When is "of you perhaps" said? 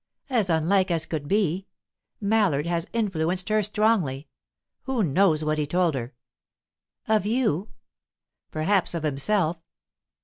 7.07-8.95